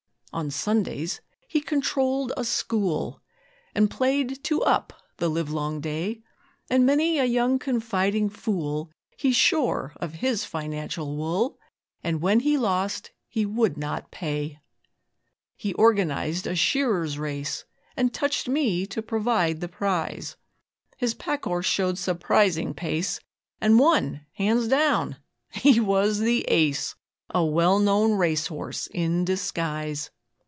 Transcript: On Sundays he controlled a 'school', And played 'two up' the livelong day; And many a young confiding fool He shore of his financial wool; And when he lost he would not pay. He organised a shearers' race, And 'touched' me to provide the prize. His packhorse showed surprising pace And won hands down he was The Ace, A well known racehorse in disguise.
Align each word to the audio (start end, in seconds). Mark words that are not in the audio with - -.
On 0.33 0.49
Sundays 0.49 1.19
he 1.45 1.59
controlled 1.59 2.31
a 2.37 2.45
'school', 2.45 3.19
And 3.75 3.91
played 3.91 4.41
'two 4.45 4.61
up' 4.63 4.93
the 5.17 5.27
livelong 5.29 5.81
day; 5.81 6.23
And 6.69 6.85
many 6.85 7.17
a 7.19 7.25
young 7.25 7.59
confiding 7.59 8.29
fool 8.29 8.93
He 9.17 9.33
shore 9.33 9.91
of 9.97 10.13
his 10.13 10.45
financial 10.45 11.17
wool; 11.17 11.59
And 12.01 12.21
when 12.21 12.39
he 12.39 12.57
lost 12.57 13.11
he 13.27 13.45
would 13.45 13.75
not 13.77 14.09
pay. 14.09 14.61
He 15.57 15.73
organised 15.75 16.47
a 16.47 16.55
shearers' 16.55 17.19
race, 17.19 17.65
And 17.97 18.13
'touched' 18.13 18.47
me 18.47 18.85
to 18.85 19.01
provide 19.01 19.59
the 19.59 19.67
prize. 19.67 20.37
His 20.95 21.13
packhorse 21.13 21.65
showed 21.67 21.97
surprising 21.97 22.73
pace 22.73 23.19
And 23.59 23.77
won 23.77 24.25
hands 24.31 24.69
down 24.69 25.17
he 25.51 25.81
was 25.81 26.19
The 26.19 26.45
Ace, 26.47 26.95
A 27.31 27.43
well 27.45 27.79
known 27.79 28.13
racehorse 28.13 28.87
in 28.87 29.25
disguise. 29.25 30.09